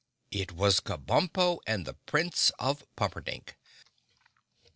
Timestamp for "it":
0.31-0.51